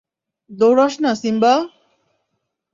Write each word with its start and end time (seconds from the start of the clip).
দৌড়াস 0.49 0.93
না, 1.03 1.11
সিম্বা! 1.21 1.53